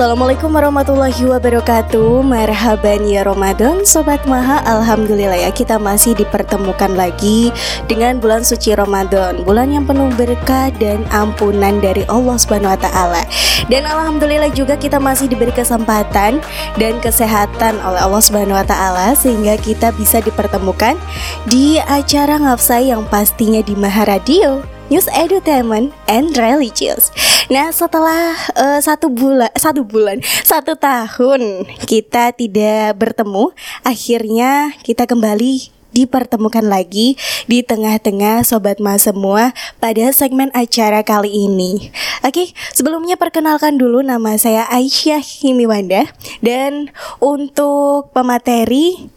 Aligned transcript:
Assalamualaikum 0.00 0.56
warahmatullahi 0.56 1.28
wabarakatuh 1.28 2.24
Marhaban 2.24 3.04
ya 3.04 3.20
Ramadan 3.20 3.84
Sobat 3.84 4.24
Maha 4.24 4.64
Alhamdulillah 4.64 5.36
ya 5.36 5.52
kita 5.52 5.76
masih 5.76 6.16
dipertemukan 6.16 6.88
lagi 6.96 7.52
Dengan 7.84 8.16
bulan 8.16 8.40
suci 8.40 8.72
Ramadan 8.72 9.44
Bulan 9.44 9.68
yang 9.68 9.84
penuh 9.84 10.08
berkah 10.16 10.72
dan 10.80 11.04
ampunan 11.12 11.84
dari 11.84 12.08
Allah 12.08 12.32
Subhanahu 12.32 12.72
Wa 12.72 12.80
Taala. 12.80 13.28
Dan 13.68 13.84
Alhamdulillah 13.84 14.48
juga 14.56 14.80
kita 14.80 14.96
masih 14.96 15.28
diberi 15.28 15.52
kesempatan 15.52 16.40
Dan 16.80 16.96
kesehatan 17.04 17.76
oleh 17.84 18.00
Allah 18.00 18.24
Subhanahu 18.24 18.56
Wa 18.56 18.64
Taala 18.64 19.12
Sehingga 19.12 19.60
kita 19.60 19.92
bisa 20.00 20.24
dipertemukan 20.24 20.96
Di 21.44 21.76
acara 21.76 22.40
ngafsai 22.40 22.88
yang 22.88 23.04
pastinya 23.12 23.60
di 23.60 23.76
Maha 23.76 24.08
Radio 24.08 24.64
News 24.90 25.06
Entertainment 25.14 25.94
and 26.10 26.34
Religious. 26.34 27.14
Nah, 27.50 27.74
setelah 27.74 28.38
uh, 28.54 28.78
satu 28.78 29.10
bulan, 29.10 29.50
satu 29.58 29.82
bulan, 29.82 30.22
satu 30.46 30.78
tahun 30.78 31.66
kita 31.82 32.30
tidak 32.38 32.94
bertemu, 32.94 33.50
akhirnya 33.82 34.70
kita 34.86 35.02
kembali 35.02 35.66
dipertemukan 35.90 36.62
lagi 36.62 37.18
di 37.50 37.66
tengah-tengah 37.66 38.46
sobat 38.46 38.78
mas 38.78 39.02
semua 39.02 39.50
pada 39.82 40.14
segmen 40.14 40.54
acara 40.54 41.02
kali 41.02 41.50
ini. 41.50 41.90
Oke, 42.22 42.54
sebelumnya 42.70 43.18
perkenalkan 43.18 43.82
dulu 43.82 43.98
nama 43.98 44.38
saya 44.38 44.70
Aisyah 44.70 45.18
Himiwanda 45.18 46.06
dan 46.46 46.94
untuk 47.18 48.14
pemateri 48.14 49.10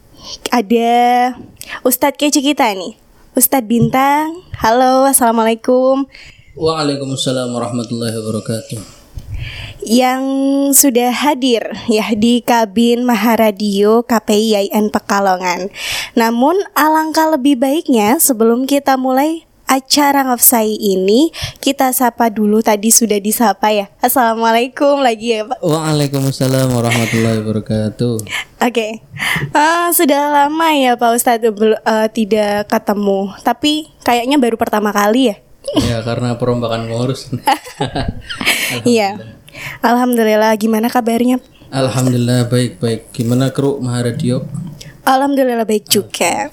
ada 0.49 0.91
Ustadz 1.85 2.17
kece 2.17 2.41
kita 2.41 2.65
nih. 2.73 2.97
Ustadz 3.37 3.69
Bintang, 3.69 4.41
halo, 4.57 5.05
assalamualaikum. 5.05 6.09
Waalaikumsalam 6.53 7.49
warahmatullahi 7.49 8.13
wabarakatuh. 8.13 8.77
Yang 9.81 10.23
sudah 10.77 11.09
hadir 11.09 11.65
ya 11.89 12.13
di 12.13 12.45
kabin 12.45 13.09
Maharadio 13.09 14.05
KPI 14.05 14.69
IAIN 14.69 14.93
Pekalongan. 14.93 15.73
Namun 16.13 16.53
alangkah 16.77 17.33
lebih 17.33 17.57
baiknya 17.57 18.21
sebelum 18.21 18.69
kita 18.69 19.01
mulai 19.01 19.49
acara 19.65 20.29
ngafsai 20.29 20.77
ini 20.77 21.33
kita 21.57 21.89
sapa 21.89 22.29
dulu 22.29 22.61
tadi 22.61 22.93
sudah 22.93 23.17
disapa 23.17 23.73
ya. 23.73 23.89
Assalamualaikum 23.97 25.01
lagi 25.01 25.41
ya 25.41 25.49
Pak. 25.49 25.57
Waalaikumsalam 25.57 26.69
warahmatullahi 26.69 27.41
wabarakatuh. 27.41 28.29
Oke, 28.29 28.29
okay. 28.61 28.91
uh, 29.57 29.89
sudah 29.89 30.29
lama 30.29 30.69
ya 30.77 30.93
Pak 31.01 31.17
Ustadz 31.17 31.49
uh, 31.49 32.07
tidak 32.13 32.69
ketemu, 32.69 33.33
tapi 33.41 33.89
kayaknya 34.05 34.37
baru 34.37 34.53
pertama 34.53 34.93
kali 34.93 35.33
ya. 35.33 35.37
Ya 35.79 36.03
karena 36.03 36.35
perombakan 36.37 36.91
ngurus. 36.91 37.29
Iya. 38.87 39.21
Alhamdulillah. 39.85 40.57
Gimana 40.57 40.89
kabarnya? 40.89 41.37
Alhamdulillah 41.69 42.49
baik 42.49 42.81
baik. 42.81 43.13
Gimana 43.13 43.53
kru 43.53 43.77
Maharadio? 43.77 44.49
Alhamdulillah 45.03 45.67
baik 45.67 45.91
juga. 45.91 46.47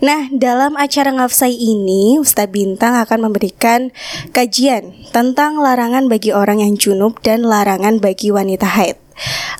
Nah, 0.00 0.32
dalam 0.32 0.72
acara 0.80 1.12
ngafsai 1.12 1.52
ini, 1.52 2.16
Ustadz 2.16 2.48
Bintang 2.48 2.96
akan 2.96 3.28
memberikan 3.28 3.92
kajian 4.32 4.96
tentang 5.12 5.60
larangan 5.60 6.08
bagi 6.08 6.32
orang 6.32 6.64
yang 6.64 6.80
junub 6.80 7.20
dan 7.20 7.44
larangan 7.44 8.00
bagi 8.00 8.32
wanita 8.32 8.64
haid. 8.64 8.96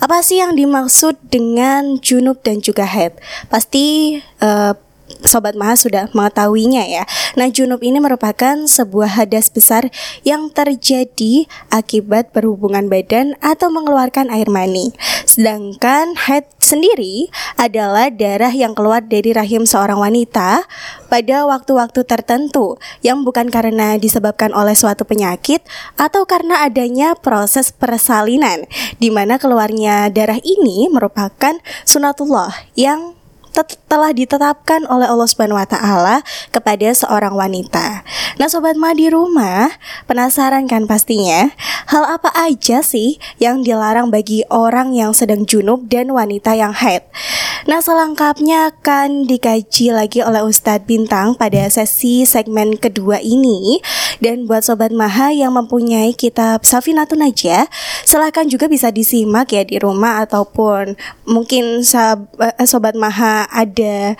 Apa 0.00 0.24
sih 0.24 0.40
yang 0.40 0.56
dimaksud 0.56 1.20
dengan 1.28 2.00
junub 2.00 2.40
dan 2.40 2.64
juga 2.64 2.88
haid? 2.88 3.12
Pasti 3.52 4.16
uh, 4.40 4.72
Sobat 5.20 5.54
Maha 5.58 5.76
sudah 5.76 6.04
mengetahuinya 6.16 6.84
ya. 6.88 7.04
Nah, 7.36 7.48
junub 7.52 7.84
ini 7.84 8.00
merupakan 8.00 8.64
sebuah 8.64 9.20
hadas 9.20 9.52
besar 9.52 9.92
yang 10.24 10.48
terjadi 10.48 11.46
akibat 11.68 12.32
berhubungan 12.32 12.88
badan 12.88 13.36
atau 13.44 13.68
mengeluarkan 13.68 14.32
air 14.32 14.48
mani. 14.48 14.96
Sedangkan 15.28 16.12
haid 16.16 16.44
sendiri 16.60 17.32
adalah 17.56 18.08
darah 18.12 18.52
yang 18.52 18.76
keluar 18.76 19.00
dari 19.00 19.32
rahim 19.32 19.64
seorang 19.64 19.96
wanita 19.96 20.64
pada 21.08 21.44
waktu-waktu 21.48 22.04
tertentu 22.04 22.76
yang 23.00 23.24
bukan 23.24 23.48
karena 23.48 23.96
disebabkan 23.96 24.52
oleh 24.52 24.76
suatu 24.76 25.04
penyakit 25.04 25.64
atau 25.96 26.24
karena 26.24 26.64
adanya 26.64 27.16
proses 27.16 27.72
persalinan 27.72 28.64
di 29.00 29.08
mana 29.08 29.36
keluarnya 29.36 30.08
darah 30.12 30.40
ini 30.40 30.88
merupakan 30.92 31.58
sunatullah 31.84 32.52
yang 32.76 33.16
telah 33.86 34.10
ditetapkan 34.16 34.88
oleh 34.88 35.04
Allah 35.04 35.28
Subhanahu 35.28 35.60
wa 35.60 35.68
taala 35.68 36.16
kepada 36.50 36.88
seorang 36.96 37.36
wanita. 37.36 38.02
Nah, 38.40 38.48
sobat 38.48 38.80
Ma 38.80 38.96
di 38.96 39.12
rumah, 39.12 39.68
penasaran 40.08 40.64
kan 40.64 40.88
pastinya? 40.88 41.52
Hal 41.92 42.08
apa 42.08 42.32
aja 42.32 42.80
sih 42.80 43.20
yang 43.36 43.60
dilarang 43.60 44.08
bagi 44.08 44.42
orang 44.48 44.96
yang 44.96 45.12
sedang 45.12 45.44
junub 45.44 45.84
dan 45.92 46.08
wanita 46.10 46.56
yang 46.56 46.72
haid? 46.72 47.04
Nah, 47.62 47.78
selengkapnya 47.78 48.74
akan 48.74 49.30
dikaji 49.30 49.94
lagi 49.94 50.18
oleh 50.18 50.42
Ustadz 50.42 50.82
Bintang 50.82 51.38
pada 51.38 51.70
sesi 51.70 52.26
segmen 52.26 52.74
kedua 52.74 53.22
ini. 53.22 53.78
Dan 54.18 54.50
buat 54.50 54.66
sobat 54.66 54.90
Maha 54.90 55.30
yang 55.30 55.54
mempunyai 55.54 56.10
kitab 56.14 56.66
Safinatun 56.66 57.22
Najah, 57.22 57.70
silahkan 58.02 58.50
juga 58.50 58.66
bisa 58.66 58.90
disimak 58.90 59.54
ya 59.54 59.62
di 59.62 59.78
rumah 59.78 60.22
ataupun 60.26 60.98
mungkin 61.26 61.86
eh, 61.86 62.66
sobat 62.66 62.98
Maha 62.98 63.46
ada 63.46 64.18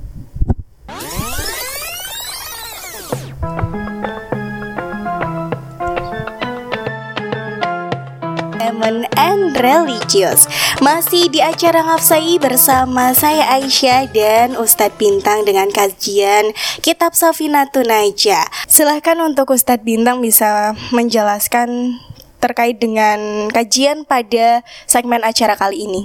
Entertainment 8.82 9.06
and 9.14 9.54
Religious. 9.62 10.50
Masih 10.82 11.30
di 11.30 11.38
acara 11.38 11.86
Ngafsai 11.86 12.42
bersama 12.42 13.14
saya 13.14 13.46
Aisyah 13.54 14.10
dan 14.10 14.58
Ustadz 14.58 14.98
Bintang 14.98 15.46
dengan 15.46 15.70
kajian 15.70 16.50
Kitab 16.82 17.14
Safinatun 17.14 17.86
Naja 17.86 18.42
Silahkan 18.66 19.14
untuk 19.22 19.54
Ustadz 19.54 19.86
Bintang 19.86 20.18
bisa 20.18 20.74
menjelaskan 20.90 21.94
terkait 22.42 22.82
dengan 22.82 23.46
kajian 23.54 24.02
pada 24.02 24.66
segmen 24.90 25.22
acara 25.22 25.54
kali 25.54 25.86
ini. 25.86 26.02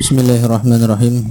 Bismillahirrahmanirrahim. 0.00 1.28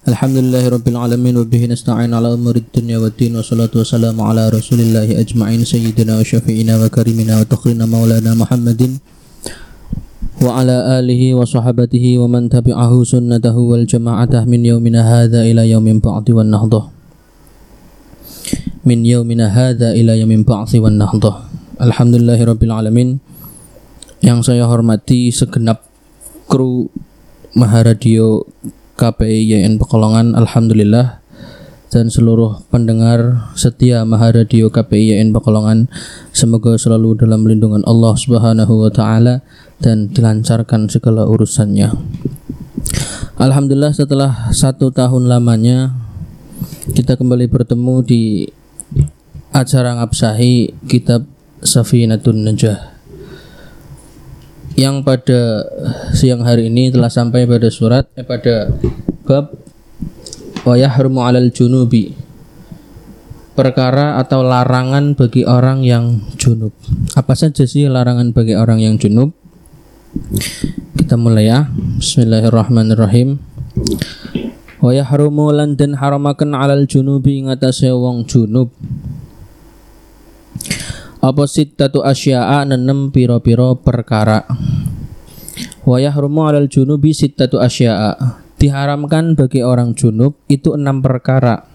Qala 0.00 0.14
musannif 0.14 0.16
rahimahumullah 0.16 0.16
wa 0.16 0.16
nafa'ana 0.16 0.16
bihi 0.16 0.16
wa 0.16 0.16
bi'ulumihi 0.16 0.16
fid 0.16 0.16
dharain 0.16 0.16
amin. 0.16 0.16
الحمد 0.16 0.36
لله 0.38 0.64
رب 0.70 0.86
العالمين 0.86 1.34
وبه 1.36 1.62
نستعين 1.66 2.14
على 2.14 2.28
أمور 2.34 2.56
الدنيا 2.56 2.98
والدين 2.98 3.36
والصلاة 3.36 3.74
والسلام 3.74 4.14
على 4.20 4.48
رسول 4.54 4.80
الله 4.80 5.18
أجمعين 5.20 5.66
سيدنا 5.66 6.22
وشفينا 6.22 6.74
وكريمنا 6.84 7.34
وتخرنا 7.40 7.86
مولانا 7.86 8.34
محمد 8.38 8.82
وعلى 10.42 10.76
آله 10.98 11.22
وصحبته 11.34 12.06
ومن 12.22 12.42
تبعه 12.54 12.92
سنته 13.04 13.56
والجماعة 13.56 14.44
من 14.46 14.60
يومنا 14.62 15.00
هذا 15.02 15.40
إلى 15.42 15.70
يوم 15.74 15.98
بعث 15.98 16.26
والنهضة 16.30 16.82
من 18.86 18.98
يومنا 19.06 19.46
هذا 19.50 19.88
إلى 19.90 20.12
يوم 20.22 20.42
بعث 20.46 20.72
والنهضة 20.78 21.32
الحمد 21.82 22.14
لله 22.14 22.38
رب 22.44 22.62
العالمين 22.62 23.08
yang 24.22 24.38
saya 24.46 24.70
hormati 24.70 25.34
segenap 25.34 25.82
kru 26.46 26.86
Maharadio 27.58 28.46
KPI 28.99 29.51
YN 29.55 29.79
Pekalongan 29.79 30.35
Alhamdulillah 30.35 31.21
dan 31.91 32.07
seluruh 32.07 32.63
pendengar 32.71 33.51
setia 33.59 34.07
Maharadio 34.07 34.71
KPI 34.71 35.19
YN 35.19 35.35
Pekalongan 35.35 35.91
semoga 36.31 36.79
selalu 36.79 37.19
dalam 37.19 37.43
lindungan 37.43 37.83
Allah 37.83 38.15
Subhanahu 38.15 38.87
wa 38.87 38.91
taala 38.91 39.43
dan 39.83 40.07
dilancarkan 40.11 40.87
segala 40.87 41.27
urusannya. 41.27 41.91
Alhamdulillah 43.39 43.91
setelah 43.91 44.51
satu 44.55 44.93
tahun 44.93 45.27
lamanya 45.27 45.91
kita 46.91 47.19
kembali 47.19 47.51
bertemu 47.51 47.95
di 48.03 48.23
acara 49.51 49.99
ngabsahi 49.99 50.87
kitab 50.87 51.27
Safinatun 51.59 52.47
Najah 52.47 52.90
yang 54.79 55.03
pada 55.03 55.67
siang 56.15 56.43
hari 56.47 56.71
ini 56.71 56.91
telah 56.91 57.11
sampai 57.11 57.43
pada 57.43 57.67
surat 57.67 58.07
eh 58.15 58.23
pada 58.23 58.71
bab 59.27 59.51
wa 60.63 60.75
'alal 60.77 61.49
junubi 61.51 62.15
perkara 63.51 64.17
atau 64.17 64.41
larangan 64.41 65.13
bagi 65.13 65.43
orang 65.43 65.83
yang 65.83 66.23
junub. 66.39 66.71
Apa 67.13 67.35
saja 67.35 67.67
sih 67.67 67.85
larangan 67.85 68.31
bagi 68.31 68.55
orang 68.55 68.79
yang 68.79 68.95
junub? 68.95 69.35
Kita 70.95 71.19
mulai 71.19 71.51
ya. 71.51 71.67
Bismillahirrahmanirrahim. 71.99 73.39
Wa 74.81 74.91
lan 75.53 75.77
den 75.77 75.99
haramaken 75.99 76.57
'alal 76.57 76.87
junubi 76.87 77.43
ngatasé 77.45 77.91
wong 77.93 78.25
junub. 78.25 78.73
Apa 81.21 81.45
sittatu 81.45 82.01
asya'a 82.01 82.65
nenem 82.65 83.13
piro-piro 83.13 83.77
perkara. 83.77 84.43
Wa 85.85 86.01
yahrumu 86.01 86.49
'alal 86.49 86.65
junubi 86.65 87.13
sittatu 87.13 87.61
asya'a. 87.61 88.41
Diharamkan 88.57 89.37
bagi 89.37 89.61
orang 89.61 89.93
junub 89.97 90.37
itu 90.49 90.77
enam 90.77 91.01
perkara 91.01 91.71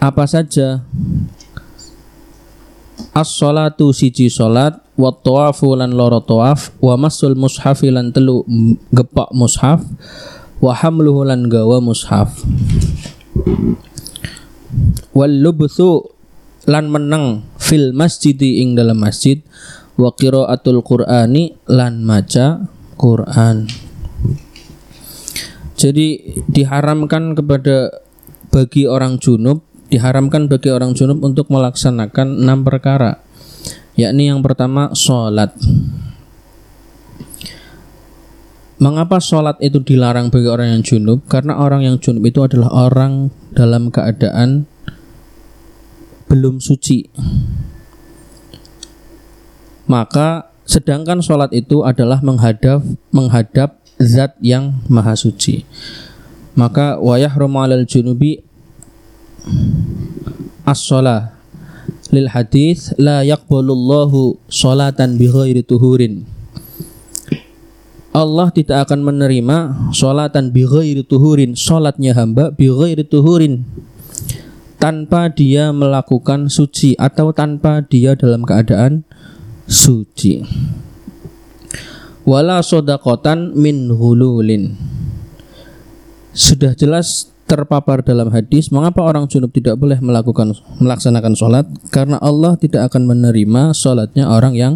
apa 0.00 0.24
saja 0.24 0.80
As-salatu 3.10 3.92
siji 3.92 4.32
salat 4.32 4.80
wa 4.96 5.12
tawafu 5.12 5.76
lan 5.76 5.92
loro 5.92 6.24
tawaf 6.24 6.72
wa 6.80 6.96
masul 6.96 7.36
mushaf 7.36 7.84
lan 7.84 8.14
telu 8.14 8.46
gepak 8.96 9.28
mushaf 9.36 9.84
wa 10.62 10.72
hamluhu 10.72 11.26
lan 11.26 11.48
gawa 11.52 11.82
mushaf 11.84 12.32
wal 15.12 15.32
lubthu 15.32 16.06
lan 16.70 16.88
meneng 16.88 17.44
fil 17.70 17.94
masjidi 17.94 18.66
ing 18.66 18.74
dalam 18.74 18.98
masjid 18.98 19.38
wa 19.94 20.10
qiraatul 20.10 20.82
qur'ani 20.82 21.54
lan 21.70 22.02
maca 22.02 22.66
Quran 22.98 23.70
jadi 25.78 26.06
diharamkan 26.50 27.38
kepada 27.38 28.02
bagi 28.50 28.90
orang 28.90 29.22
junub 29.22 29.62
diharamkan 29.86 30.50
bagi 30.50 30.74
orang 30.74 30.98
junub 30.98 31.22
untuk 31.22 31.46
melaksanakan 31.46 32.42
enam 32.42 32.66
perkara 32.66 33.22
yakni 33.94 34.26
yang 34.26 34.42
pertama 34.42 34.90
sholat 34.98 35.54
Mengapa 38.80 39.20
sholat 39.20 39.60
itu 39.60 39.84
dilarang 39.84 40.32
bagi 40.32 40.48
orang 40.48 40.72
yang 40.72 40.80
junub? 40.80 41.20
Karena 41.28 41.60
orang 41.60 41.84
yang 41.84 42.00
junub 42.00 42.24
itu 42.24 42.40
adalah 42.40 42.88
orang 42.88 43.28
dalam 43.52 43.92
keadaan 43.92 44.64
belum 46.30 46.62
suci. 46.62 47.10
Maka 49.90 50.54
sedangkan 50.62 51.18
sholat 51.18 51.50
itu 51.50 51.82
adalah 51.82 52.22
menghadap 52.22 52.86
menghadap 53.10 53.82
zat 53.98 54.38
yang 54.38 54.78
maha 54.86 55.18
suci. 55.18 55.66
Maka 56.54 57.02
wayah 57.02 57.34
romalal 57.34 57.82
junubi 57.82 58.46
as-shalah 60.62 61.34
lil 62.14 62.30
hadis 62.30 62.94
la 62.98 63.26
yaqbalullahu 63.26 64.38
salatan 64.46 65.18
bi 65.18 65.26
ghairi 65.30 65.62
tuhurin 65.66 66.26
Allah 68.10 68.50
tidak 68.50 68.90
akan 68.90 69.06
menerima 69.06 69.58
salatan 69.94 70.50
bi 70.50 70.66
ghairi 70.66 71.06
tuhurin 71.06 71.54
salatnya 71.54 72.10
hamba 72.18 72.50
bi 72.50 72.66
ghairi 72.66 73.06
tuhurin 73.06 73.62
tanpa 74.80 75.28
dia 75.28 75.70
melakukan 75.70 76.48
suci 76.48 76.96
atau 76.96 77.36
tanpa 77.36 77.84
dia 77.84 78.16
dalam 78.16 78.42
keadaan 78.42 79.04
suci. 79.68 80.40
Wala 82.24 82.64
sodakotan 82.64 83.52
min 83.52 83.92
hululin. 83.92 84.74
Sudah 86.32 86.72
jelas 86.72 87.28
terpapar 87.44 88.06
dalam 88.06 88.30
hadis 88.30 88.70
mengapa 88.70 89.02
orang 89.02 89.26
junub 89.26 89.50
tidak 89.50 89.76
boleh 89.76 89.98
melakukan 90.00 90.56
melaksanakan 90.80 91.34
sholat? 91.36 91.66
Karena 91.92 92.16
Allah 92.22 92.56
tidak 92.56 92.88
akan 92.88 93.10
menerima 93.10 93.76
sholatnya 93.76 94.30
orang 94.30 94.54
yang 94.56 94.74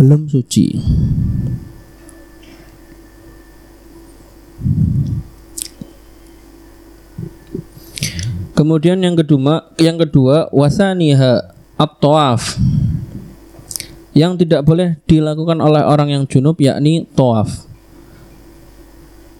belum 0.00 0.28
suci 0.28 0.80
Kemudian 8.56 9.04
yang 9.04 9.14
kedua, 9.14 9.68
yang 9.76 10.00
kedua 10.00 10.48
wasaniha 10.48 11.52
at-tawaf. 11.76 12.56
Yang 14.16 14.48
tidak 14.48 14.64
boleh 14.64 14.96
dilakukan 15.04 15.60
oleh 15.60 15.84
orang 15.84 16.08
yang 16.08 16.24
junub 16.24 16.56
yakni 16.56 17.04
tawaf. 17.12 17.68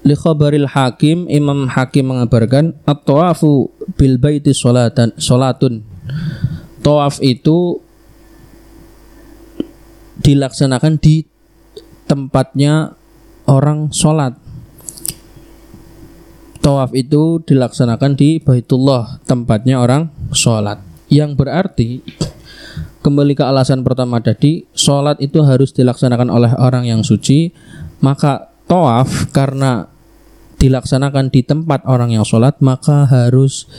Li 0.04 0.14
hakim 0.14 1.26
Imam 1.26 1.66
Hakim 1.66 2.12
mengabarkan 2.12 2.76
at-tawafu 2.86 3.72
bil 3.98 4.20
baiti 4.22 4.54
salatan 4.54 5.10
salatun 5.18 5.82
tawaf 6.86 7.18
itu 7.18 7.82
dilaksanakan 10.22 11.02
di 11.02 11.26
tempatnya 12.06 12.94
orang 13.50 13.90
sholat 13.90 14.38
tawaf 16.66 16.90
itu 16.98 17.38
dilaksanakan 17.46 18.18
di 18.18 18.42
Baitullah 18.42 19.22
tempatnya 19.22 19.78
orang 19.78 20.10
sholat 20.34 20.82
yang 21.06 21.38
berarti 21.38 22.02
kembali 23.06 23.38
ke 23.38 23.46
alasan 23.46 23.86
pertama 23.86 24.18
tadi 24.18 24.66
sholat 24.74 25.22
itu 25.22 25.46
harus 25.46 25.70
dilaksanakan 25.70 26.26
oleh 26.26 26.50
orang 26.58 26.82
yang 26.82 27.06
suci 27.06 27.54
maka 28.02 28.50
tawaf 28.66 29.30
karena 29.30 29.86
dilaksanakan 30.58 31.30
di 31.30 31.46
tempat 31.46 31.86
orang 31.86 32.10
yang 32.10 32.26
sholat 32.26 32.58
maka 32.58 33.06
harus 33.06 33.70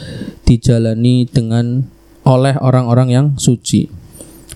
dijalani 0.48 1.28
dengan 1.28 1.84
oleh 2.24 2.56
orang-orang 2.60 3.10
yang 3.12 3.28
suci. 3.36 3.92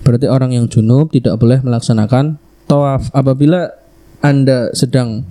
Berarti 0.00 0.30
orang 0.30 0.56
yang 0.56 0.72
junub 0.72 1.12
tidak 1.12 1.36
boleh 1.36 1.60
melaksanakan 1.60 2.40
tawaf 2.70 3.10
apabila 3.12 3.74
Anda 4.22 4.70
sedang 4.72 5.26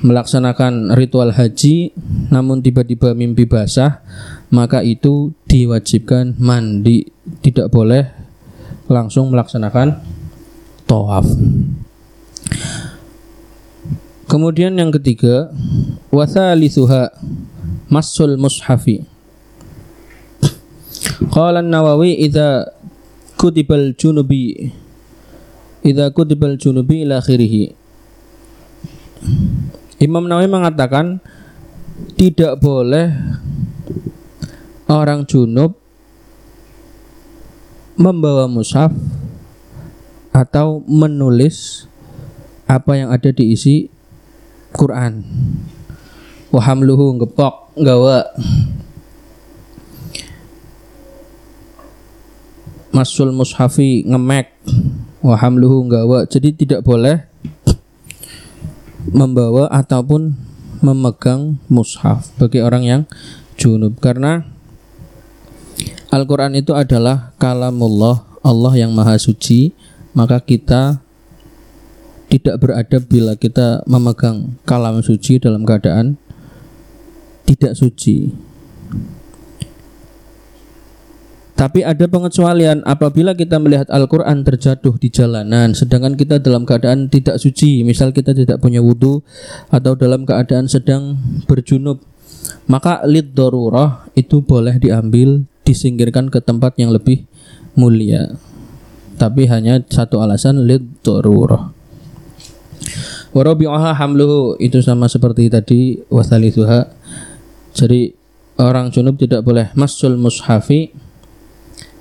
melaksanakan 0.00 0.96
ritual 0.96 1.32
haji 1.32 1.92
namun 2.32 2.64
tiba-tiba 2.64 3.12
mimpi 3.12 3.44
basah 3.44 4.00
maka 4.48 4.80
itu 4.80 5.36
diwajibkan 5.46 6.36
mandi 6.40 7.08
tidak 7.44 7.68
boleh 7.68 8.08
langsung 8.88 9.30
melaksanakan 9.30 10.00
tawaf 10.88 11.28
Kemudian 14.30 14.78
yang 14.78 14.94
ketiga, 14.94 15.50
wasalisuha 16.14 17.10
masul 17.90 18.38
mushafi. 18.38 19.02
Qala 21.34 21.66
nawawi 21.66 22.14
idza 22.14 22.70
kutibal 23.34 23.90
junubi 23.98 24.70
idza 25.82 26.14
kutibal 26.14 26.54
junubi 26.62 27.02
ila. 27.02 27.18
Imam 30.00 30.24
Nawawi 30.24 30.48
mengatakan 30.48 31.20
tidak 32.16 32.56
boleh 32.56 33.12
orang 34.88 35.28
junub 35.28 35.76
membawa 38.00 38.48
mushaf 38.48 38.96
atau 40.32 40.80
menulis 40.88 41.84
apa 42.64 42.96
yang 42.96 43.12
ada 43.12 43.28
di 43.28 43.52
isi 43.52 43.92
Quran. 44.72 45.20
Wahamluhu 46.48 47.20
ngepok 47.20 47.76
gawa 47.76 48.24
masul 52.90 53.30
mushafi 53.30 54.02
ngemek 54.02 54.50
wahamluhu 55.22 55.86
gawa 55.86 56.26
jadi 56.26 56.50
tidak 56.50 56.80
boleh 56.82 57.29
membawa 59.10 59.66
ataupun 59.70 60.34
memegang 60.80 61.60
mushaf 61.68 62.32
bagi 62.40 62.62
orang 62.64 62.82
yang 62.86 63.02
junub 63.60 64.00
karena 64.00 64.48
Al-Quran 66.10 66.58
itu 66.58 66.74
adalah 66.74 67.36
kalamullah 67.36 68.24
Allah 68.40 68.72
yang 68.74 68.90
maha 68.90 69.20
suci 69.20 69.76
maka 70.16 70.42
kita 70.42 70.98
tidak 72.30 72.62
beradab 72.62 73.02
bila 73.10 73.34
kita 73.34 73.82
memegang 73.90 74.54
kalam 74.62 75.02
suci 75.02 75.42
dalam 75.42 75.66
keadaan 75.66 76.14
tidak 77.50 77.74
suci. 77.74 78.30
Tapi 81.60 81.84
ada 81.84 82.08
pengecualian 82.08 82.80
apabila 82.88 83.36
kita 83.36 83.60
melihat 83.60 83.84
Al-Quran 83.92 84.48
terjatuh 84.48 84.96
di 84.96 85.12
jalanan, 85.12 85.76
sedangkan 85.76 86.16
kita 86.16 86.40
dalam 86.40 86.64
keadaan 86.64 87.12
tidak 87.12 87.36
suci, 87.36 87.84
misal 87.84 88.16
kita 88.16 88.32
tidak 88.32 88.64
punya 88.64 88.80
wudhu 88.80 89.20
atau 89.68 89.92
dalam 89.92 90.24
keadaan 90.24 90.72
sedang 90.72 91.20
berjunub, 91.44 92.00
maka 92.64 93.04
lid 93.04 93.36
darurah 93.36 94.08
itu 94.16 94.40
boleh 94.40 94.80
diambil, 94.80 95.44
disingkirkan 95.68 96.32
ke 96.32 96.40
tempat 96.40 96.80
yang 96.80 96.96
lebih 96.96 97.28
mulia. 97.76 98.40
Tapi 99.20 99.44
hanya 99.44 99.84
satu 99.84 100.24
alasan 100.24 100.64
lid 100.64 100.80
darurah. 101.04 101.76
Warabi'aha 103.36 104.00
hamluhu 104.00 104.56
itu 104.64 104.80
sama 104.80 105.12
seperti 105.12 105.52
tadi 105.52 106.00
wasalithuha. 106.08 106.88
Jadi 107.76 108.16
orang 108.56 108.88
junub 108.88 109.20
tidak 109.20 109.44
boleh 109.44 109.68
masul 109.76 110.16
mushafi 110.16 110.88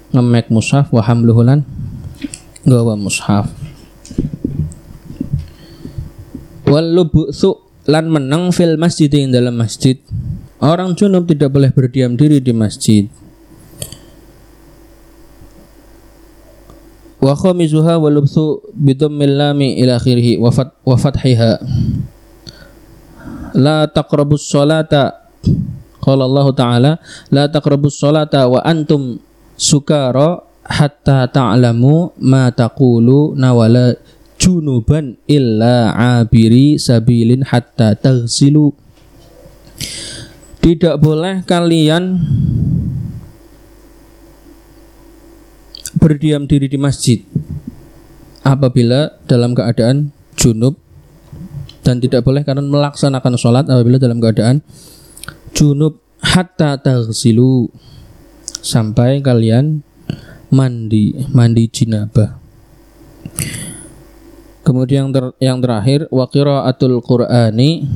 ngemek 0.10 0.50
mushaf 0.50 0.90
wa 0.90 1.02
hamluhulan 1.06 1.62
gawa 2.66 2.98
mushaf. 2.98 3.50
Wal 6.70 6.94
lubutsu 6.94 7.58
lan 7.90 8.14
menang 8.14 8.54
fil 8.54 8.78
masjid 8.78 9.10
yang 9.10 9.34
dalam 9.34 9.58
masjid. 9.58 9.98
Orang 10.60 10.94
junub 10.94 11.26
tidak 11.26 11.50
boleh 11.50 11.72
berdiam 11.74 12.14
diri 12.14 12.38
di 12.44 12.54
masjid. 12.54 13.08
Wa 17.20 17.36
khamizuha 17.36 18.00
wa 18.00 18.08
lubthu 18.12 18.64
bidammil 18.76 19.34
lami 19.34 19.82
ila 19.82 19.98
akhirih 19.98 20.40
wa 20.40 20.96
fathiha. 20.96 21.60
La 23.58 23.90
taqrabus 23.90 24.46
salata 24.46 25.32
qala 26.00 26.24
Allah 26.30 26.48
taala 26.54 26.92
la 27.34 27.50
taqrabus 27.50 27.98
salata 27.98 28.46
wa 28.46 28.62
antum 28.62 29.20
sukara 29.60 30.40
hatta 30.64 31.28
ta'lamu 31.28 32.16
ma 32.24 32.48
taqulu 32.56 33.36
nawala 33.36 34.00
junuban 34.40 35.20
illa 35.28 35.92
abiri 36.24 36.80
sabilin 36.80 37.44
hatta 37.44 37.94
taghsilu. 38.00 38.72
Tidak 40.64 40.96
boleh 40.96 41.44
kalian 41.44 42.24
berdiam 46.00 46.48
diri 46.48 46.72
di 46.72 46.80
masjid 46.80 47.20
apabila 48.46 49.20
dalam 49.28 49.52
keadaan 49.52 50.16
junub 50.40 50.80
dan 51.84 52.00
tidak 52.00 52.24
boleh 52.24 52.46
kalian 52.46 52.72
melaksanakan 52.72 53.36
sholat 53.36 53.66
apabila 53.68 53.98
dalam 54.00 54.24
keadaan 54.24 54.64
junub 55.52 56.00
hatta 56.24 56.80
taghsilu 56.80 57.72
sampai 58.60 59.24
kalian 59.24 59.82
mandi 60.50 61.14
mandi 61.32 61.66
jinabah. 61.70 62.40
Kemudian 64.66 65.10
yang, 65.10 65.12
ter, 65.14 65.26
yang 65.42 65.58
terakhir 65.66 66.06
atul 66.14 67.02
qur'ani 67.02 67.90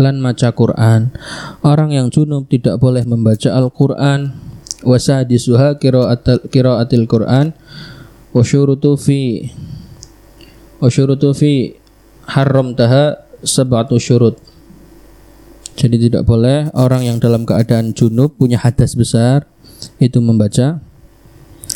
lan 0.00 0.16
maca 0.20 0.48
Quran. 0.52 1.12
Orang 1.60 1.92
yang 1.92 2.08
junub 2.08 2.48
tidak 2.48 2.80
boleh 2.80 3.04
membaca 3.04 3.52
Al-Quran. 3.52 4.32
Wasadisuha 4.80 5.76
qiraatil 6.48 7.04
Quran. 7.04 7.52
Wa 8.32 8.42
fi 8.96 9.20
wa 10.80 10.88
fi 11.36 11.52
haram 12.32 12.72
taha 12.76 13.24
sab'atu 13.44 13.96
syurut. 14.00 14.36
Jadi 15.76 16.08
tidak 16.08 16.24
boleh 16.24 16.72
orang 16.72 17.04
yang 17.04 17.20
dalam 17.20 17.44
keadaan 17.44 17.92
junub 17.92 18.40
punya 18.40 18.56
hadas 18.56 18.96
besar 18.96 19.44
itu 19.96 20.18
membaca 20.20 20.80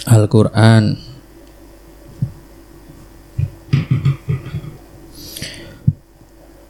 Al-Quran. 0.09 0.97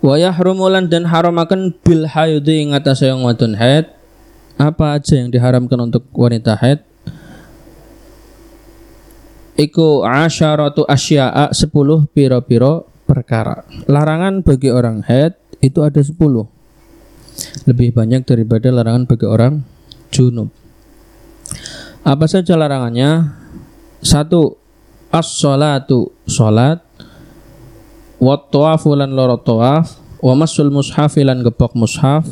Wa 0.00 0.16
yahrumulan 0.16 0.88
dan 0.88 1.04
haramakan 1.04 1.76
bil 1.84 2.08
hayudi 2.08 2.64
ing 2.64 2.68
atas 2.72 3.04
wadon 3.04 3.54
haid. 3.56 3.88
Apa 4.56 4.96
aja 4.96 5.16
yang 5.16 5.32
diharamkan 5.32 5.76
untuk 5.80 6.08
wanita 6.12 6.56
haid? 6.56 6.80
Iku 9.60 10.08
asyaratu 10.08 10.88
asya'a 10.88 11.52
10 11.52 11.68
piro-piro 12.16 12.88
perkara. 13.04 13.68
Larangan 13.84 14.40
bagi 14.40 14.72
orang 14.72 15.04
haid 15.04 15.36
itu 15.60 15.84
ada 15.84 16.00
10 16.00 16.16
lebih 17.68 17.92
banyak 17.92 18.24
daripada 18.24 18.72
larangan 18.72 19.04
bagi 19.08 19.26
orang 19.28 19.64
junub 20.12 20.59
apa 22.00 22.24
saja 22.24 22.56
larangannya? 22.56 23.36
Satu, 24.00 24.56
as-salatu 25.12 26.14
salat. 26.24 26.80
Wa 28.20 28.36
tawafu 28.36 28.92
lan 28.92 29.16
loro 29.16 29.40
tawaf 29.40 29.96
wa 30.20 30.36
masul 30.36 30.68
mushaf 30.68 31.16
lan 31.20 31.40
gepok 31.40 31.72
mushaf. 31.72 32.24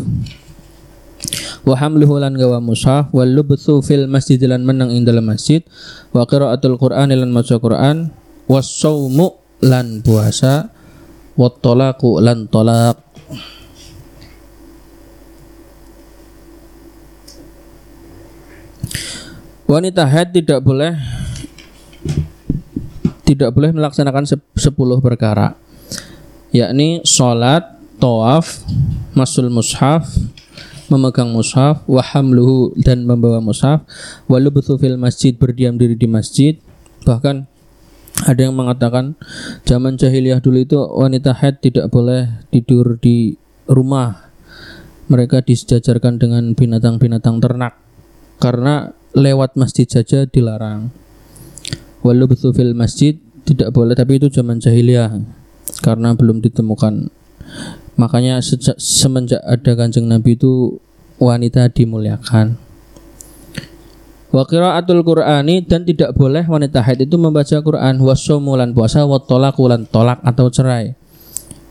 Wa 1.64 1.74
hamluhu 1.76 2.20
lan 2.20 2.36
gawa 2.36 2.60
mushaf. 2.60 3.12
Wa 3.12 3.24
lubthu 3.24 3.80
fil 3.84 4.08
masjid 4.08 4.40
lan 4.44 4.64
menang 4.64 4.92
ing 4.92 5.04
dalam 5.04 5.28
masjid. 5.28 5.64
Wa 6.12 6.24
qiraatul 6.24 6.76
qur'an 6.76 7.12
lan 7.12 7.28
maca 7.32 7.56
Qur'an. 7.56 8.12
Wa 8.48 8.60
lan 9.64 9.86
puasa. 10.04 10.72
Wa 11.38 11.48
talaqu 11.52 12.20
lan 12.22 12.48
talaq 12.48 13.07
Wanita 19.68 20.08
haid 20.08 20.32
tidak 20.32 20.64
boleh 20.64 20.96
tidak 23.28 23.52
boleh 23.52 23.76
melaksanakan 23.76 24.24
sepuluh 24.56 25.04
perkara 25.04 25.60
yakni 26.56 27.04
sholat, 27.04 27.76
tawaf, 28.00 28.64
masul 29.12 29.52
mushaf, 29.52 30.08
memegang 30.88 31.28
mushaf, 31.36 31.84
wahamluhu 31.84 32.72
dan 32.80 33.04
membawa 33.04 33.44
mushaf, 33.44 33.84
walubuthu 34.24 34.80
fil 34.80 34.96
masjid 34.96 35.36
berdiam 35.36 35.76
diri 35.76 35.94
di 35.94 36.08
masjid, 36.08 36.56
bahkan 37.04 37.44
ada 38.24 38.40
yang 38.40 38.56
mengatakan 38.56 39.14
zaman 39.68 40.00
jahiliyah 40.00 40.40
dulu 40.42 40.64
itu 40.64 40.80
wanita 40.80 41.36
haid 41.36 41.60
tidak 41.62 41.92
boleh 41.92 42.42
tidur 42.50 42.96
di 42.98 43.36
rumah. 43.68 44.32
Mereka 45.08 45.40
disejajarkan 45.44 46.20
dengan 46.20 46.52
binatang-binatang 46.52 47.40
ternak 47.40 47.76
karena 48.36 48.92
lewat 49.16 49.56
masjid 49.56 49.88
saja 49.88 50.28
dilarang. 50.28 50.92
Walau 52.04 52.30
betul 52.30 52.54
fil 52.54 52.72
masjid 52.76 53.18
tidak 53.48 53.72
boleh 53.72 53.96
tapi 53.96 54.20
itu 54.20 54.28
zaman 54.28 54.60
jahiliyah 54.60 55.18
karena 55.80 56.12
belum 56.12 56.44
ditemukan. 56.44 57.08
Makanya 57.98 58.38
sejak 58.38 58.78
semenjak 58.78 59.42
ada 59.42 59.72
kanjeng 59.74 60.06
Nabi 60.06 60.38
itu 60.38 60.78
wanita 61.18 61.66
dimuliakan. 61.72 62.54
Wa 64.28 64.44
qiraatul 64.44 65.02
Qur'ani 65.02 65.64
dan 65.64 65.88
tidak 65.88 66.12
boleh 66.12 66.44
wanita 66.44 66.84
haid 66.84 67.08
itu 67.08 67.16
membaca 67.16 67.56
Quran 67.64 67.96
wasomulan 68.04 68.76
puasa 68.76 69.08
wa 69.08 69.18
tolak 69.24 70.20
atau 70.20 70.46
cerai. 70.52 70.92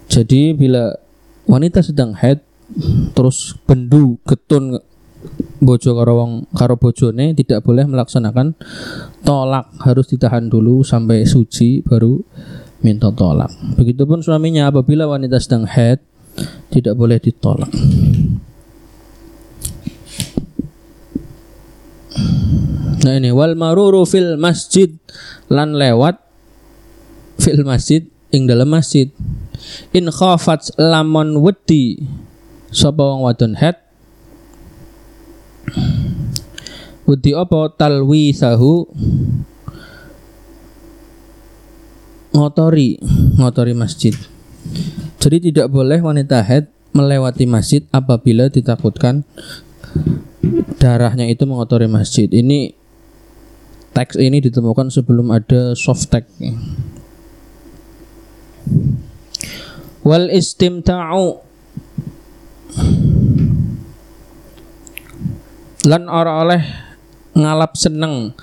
Jadi 0.10 0.58
bila 0.58 0.98
wanita 1.46 1.86
sedang 1.86 2.18
haid 2.18 2.42
terus 3.14 3.56
bendu 3.64 4.20
getun 4.28 4.84
bojo 5.58 5.98
karo 5.98 6.14
wong 6.22 6.32
karo 6.54 6.78
bojone 6.78 7.34
tidak 7.34 7.66
boleh 7.66 7.86
melaksanakan 7.90 8.54
tolak. 9.26 9.70
Harus 9.82 10.12
ditahan 10.12 10.48
dulu 10.52 10.86
sampai 10.86 11.26
suci 11.26 11.82
baru 11.82 12.22
minta 12.86 13.10
tolak. 13.10 13.50
Begitupun 13.76 14.22
suaminya 14.22 14.70
apabila 14.70 15.10
wanita 15.10 15.42
sedang 15.42 15.66
head 15.66 16.02
tidak 16.70 16.94
boleh 16.94 17.18
ditolak. 17.18 17.72
Nah 23.08 23.14
ini 23.16 23.32
wal 23.32 23.56
maruru 23.56 24.04
fil 24.04 24.36
masjid. 24.36 24.92
Lan 25.48 25.80
lewat 25.80 26.20
fil 27.40 27.64
masjid 27.64 28.04
ing 28.36 28.46
dalam 28.46 28.68
masjid. 28.68 29.08
In 29.96 30.12
khafat 30.12 30.76
lamon 30.76 31.40
wedi 31.42 32.04
sapa 32.70 33.00
wong 33.00 33.24
wadon 33.26 33.56
head 33.56 33.87
Wedi 37.08 37.32
apa 37.32 37.72
sahu 38.36 38.74
ngotori 42.36 43.00
ngotori 43.40 43.74
masjid. 43.74 44.14
Jadi 45.18 45.50
tidak 45.50 45.74
boleh 45.74 46.04
wanita 46.04 46.44
head 46.44 46.70
melewati 46.94 47.50
masjid 47.50 47.82
apabila 47.90 48.52
ditakutkan 48.52 49.26
darahnya 50.78 51.26
itu 51.26 51.44
mengotori 51.50 51.90
masjid. 51.90 52.30
Ini 52.30 52.74
teks 53.98 54.20
ini 54.22 54.38
ditemukan 54.44 54.94
sebelum 54.94 55.34
ada 55.34 55.74
soft 55.74 56.14
tag. 56.14 56.26
Wal 60.06 60.30
istimta'u 60.32 61.42
lan 65.88 66.12
ora 66.12 66.44
oleh 66.44 66.62
ngalap 67.32 67.80
seneng. 67.80 68.36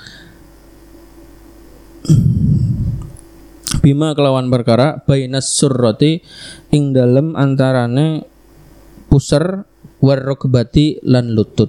Bima 3.85 4.17
kelawan 4.17 4.49
perkara 4.49 5.05
bainas 5.05 5.53
surroti 5.53 6.25
ing 6.73 6.97
dalem 6.97 7.37
antarane 7.37 8.25
puser 9.13 9.69
warrogbati 10.01 11.05
lan 11.05 11.37
lutut. 11.37 11.69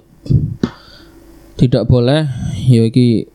Tidak 1.59 1.83
boleh 1.83 2.23
ya 2.71 2.87
iki 2.87 3.27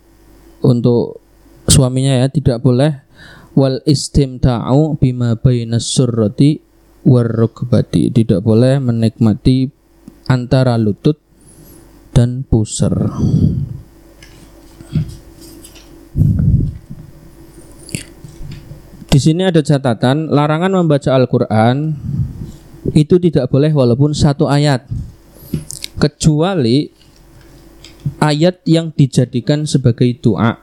untuk 0.64 1.20
suaminya 1.68 2.24
ya 2.24 2.32
tidak 2.32 2.64
boleh. 2.64 3.04
Wal 3.52 3.84
istimta'u 3.84 4.96
bima 4.96 5.36
bainas 5.36 5.84
surrati 5.84 6.56
warrogbati 7.04 8.08
tidak 8.08 8.40
boleh 8.40 8.80
menikmati 8.80 9.68
antara 10.30 10.80
lutut 10.80 11.20
dan 12.20 12.44
puser. 12.44 12.92
Di 19.08 19.16
sini 19.16 19.48
ada 19.48 19.64
catatan 19.64 20.28
larangan 20.28 20.84
membaca 20.84 21.16
Al-Quran 21.16 21.96
itu 22.92 23.16
tidak 23.16 23.48
boleh 23.48 23.72
walaupun 23.72 24.12
satu 24.12 24.52
ayat. 24.52 24.84
Kecuali 25.96 26.92
ayat 28.20 28.68
yang 28.68 28.92
dijadikan 28.92 29.64
sebagai 29.64 30.12
doa. 30.20 30.60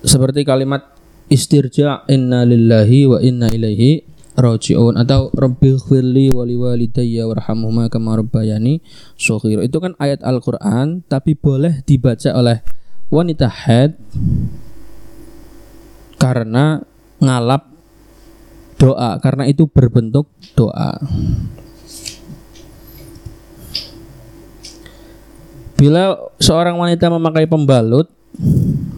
Seperti 0.00 0.40
kalimat 0.48 0.96
istirja 1.28 2.08
inna 2.08 2.48
lillahi 2.48 3.00
wa 3.04 3.18
inna 3.20 3.52
ilaihi 3.52 4.15
rajiun 4.36 5.00
atau 5.00 5.32
rabbi 5.32 5.72
khfirli 5.74 6.28
wa 6.28 6.44
liwalidayya 6.44 7.24
warhamhuma 7.24 7.88
kama 7.88 8.20
rabbayani 8.20 8.84
shaghira 9.16 9.64
itu 9.64 9.80
kan 9.80 9.96
ayat 9.96 10.20
Al-Qur'an 10.20 11.00
tapi 11.08 11.32
boleh 11.32 11.80
dibaca 11.88 12.36
oleh 12.36 12.60
wanita 13.08 13.48
haid 13.48 13.96
karena 16.20 16.84
ngalap 17.16 17.72
doa 18.76 19.16
karena 19.24 19.48
itu 19.48 19.64
berbentuk 19.68 20.28
doa. 20.52 21.00
Bila 25.76 26.16
seorang 26.40 26.80
wanita 26.80 27.12
memakai 27.12 27.44
pembalut, 27.44 28.08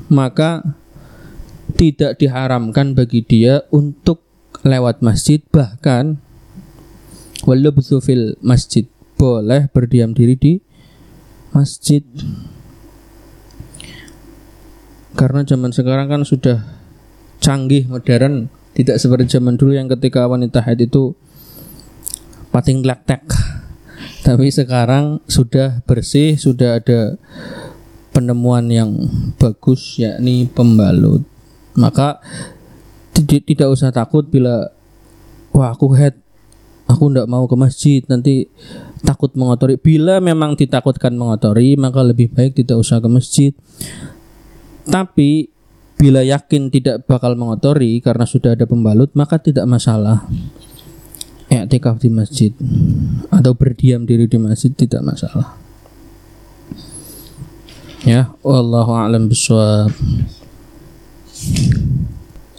maka 0.07 0.63
tidak 1.75 2.23
diharamkan 2.23 2.95
bagi 2.95 3.27
dia 3.27 3.67
untuk 3.75 4.28
lewat 4.63 5.03
masjid 5.05 5.43
bahkan 5.53 6.19
walau 7.47 7.75
fil 8.03 8.39
masjid. 8.43 8.87
Boleh 9.19 9.67
berdiam 9.75 10.15
diri 10.15 10.39
di 10.39 10.53
masjid. 11.51 12.07
Karena 15.19 15.43
zaman 15.43 15.75
sekarang 15.75 16.07
kan 16.07 16.23
sudah 16.23 16.63
canggih 17.43 17.91
modern 17.91 18.47
tidak 18.79 19.03
seperti 19.03 19.39
zaman 19.39 19.59
dulu 19.59 19.75
yang 19.75 19.91
ketika 19.91 20.31
wanita 20.31 20.63
haid 20.63 20.87
itu 20.87 21.19
pating 22.55 22.87
tek 22.87 23.27
tapi 24.27 24.55
sekarang 24.55 25.19
sudah 25.27 25.83
bersih 25.83 26.39
sudah 26.39 26.79
ada 26.79 27.19
penemuan 28.15 28.67
yang 28.67 28.91
bagus 29.39 29.99
yakni 30.03 30.51
pembalut. 30.51 31.23
Maka 31.79 32.19
tidak 33.27 33.69
usah 33.73 33.91
takut 33.91 34.27
bila 34.29 34.71
wah 35.51 35.75
aku 35.75 35.91
head 35.97 36.15
aku 36.89 37.13
ndak 37.13 37.29
mau 37.29 37.45
ke 37.45 37.55
masjid 37.55 38.01
nanti 38.09 38.49
takut 39.05 39.31
mengotori. 39.37 39.77
Bila 39.77 40.19
memang 40.19 40.57
ditakutkan 40.57 41.15
mengotori 41.15 41.77
maka 41.77 42.01
lebih 42.01 42.33
baik 42.33 42.57
tidak 42.57 42.81
usah 42.81 42.99
ke 42.99 43.09
masjid. 43.13 43.53
Tapi 44.89 45.53
bila 46.01 46.25
yakin 46.25 46.73
tidak 46.73 47.05
bakal 47.05 47.37
mengotori 47.37 48.01
karena 48.01 48.25
sudah 48.25 48.57
ada 48.57 48.65
pembalut 48.65 49.13
maka 49.13 49.37
tidak 49.39 49.69
masalah. 49.69 50.25
I'tikaf 51.49 52.01
di 52.01 52.09
masjid. 52.13 52.53
Atau 53.29 53.53
berdiam 53.57 54.09
diri 54.09 54.25
di 54.25 54.41
masjid 54.41 54.73
tidak 54.73 55.05
masalah. 55.05 55.57
Ya 58.07 58.33
wallahu 58.47 58.95
a'lam 58.95 59.27
bishawab 59.27 59.91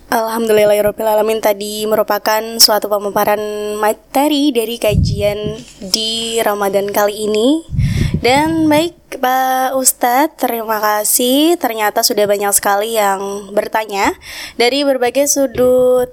Alhamdulillahirrahmanirrahim 0.09 1.37
tadi 1.37 1.85
merupakan 1.85 2.41
suatu 2.57 2.89
pemaparan 2.89 3.37
materi 3.77 4.49
dari 4.49 4.81
kajian 4.81 5.61
di 5.85 6.41
Ramadan 6.41 6.89
kali 6.89 7.29
ini. 7.29 7.61
Dan 8.17 8.65
baik 8.65 9.21
Pak 9.21 9.77
Ustadz, 9.77 10.41
terima 10.41 10.81
kasih. 10.81 11.61
Ternyata 11.61 12.01
sudah 12.01 12.25
banyak 12.25 12.49
sekali 12.57 12.97
yang 12.97 13.53
bertanya. 13.53 14.17
Dari 14.57 14.81
berbagai 14.81 15.29
sudut 15.29 16.09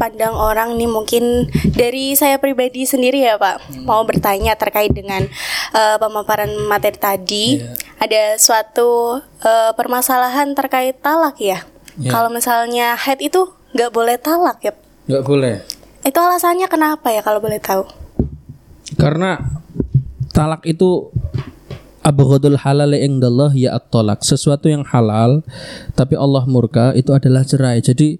pandang 0.00 0.32
orang 0.32 0.80
nih 0.80 0.88
mungkin 0.88 1.52
dari 1.76 2.16
saya 2.16 2.40
pribadi 2.40 2.88
sendiri 2.88 3.28
ya 3.28 3.36
Pak 3.36 3.84
mau 3.84 4.08
bertanya 4.08 4.56
terkait 4.56 4.90
dengan 4.96 5.28
uh, 5.76 6.00
pemaparan 6.00 6.48
materi 6.64 6.96
tadi. 6.96 7.46
Yeah. 7.60 7.76
ada 8.00 8.22
suatu 8.40 9.20
uh, 9.20 9.70
permasalahan 9.76 10.56
terkait 10.56 10.96
talak 11.04 11.36
ya 11.44 11.60
yeah. 11.98 12.14
kalau 12.14 12.30
misalnya 12.30 12.94
head 12.94 13.18
itu 13.20 13.46
nggak 13.74 13.90
boleh 13.92 14.16
talak 14.16 14.58
ya. 14.64 14.72
Nggak 15.10 15.24
boleh. 15.26 15.54
Itu 16.06 16.18
alasannya 16.18 16.66
kenapa 16.70 17.12
ya 17.12 17.20
kalau 17.20 17.42
boleh 17.42 17.60
tahu? 17.60 17.84
Karena 18.96 19.36
talak 20.32 20.64
itu 20.64 21.12
abghadul 22.00 22.56
halal 22.56 22.96
indallah 22.96 23.52
ya 23.52 23.76
at-talak. 23.76 24.24
Sesuatu 24.24 24.70
yang 24.72 24.86
halal 24.88 25.44
tapi 25.92 26.16
Allah 26.16 26.48
murka 26.48 26.96
itu 26.96 27.12
adalah 27.12 27.44
cerai. 27.44 27.84
Jadi 27.84 28.16